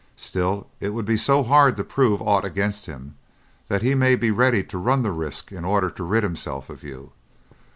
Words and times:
Still, 0.17 0.65
it 0.79 0.95
would 0.95 1.05
be 1.05 1.15
so 1.15 1.43
hard 1.43 1.77
to 1.77 1.83
prove 1.83 2.23
aught 2.23 2.43
against 2.43 2.87
him, 2.87 3.13
that 3.67 3.83
he 3.83 3.93
may 3.93 4.15
be 4.15 4.31
ready 4.31 4.63
to 4.63 4.77
run 4.79 5.03
the 5.03 5.11
risk 5.11 5.51
in 5.51 5.63
order 5.63 5.91
to 5.91 6.03
rid 6.03 6.23
himself 6.23 6.71
of 6.71 6.81
you. 6.81 7.11